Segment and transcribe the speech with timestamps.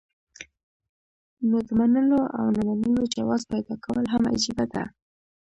[1.49, 4.83] نو د منلو او نۀ منلو جواز پېدا کول هم عجيبه ده